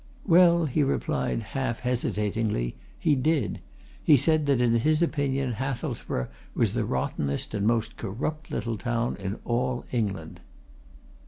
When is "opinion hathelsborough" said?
5.03-6.29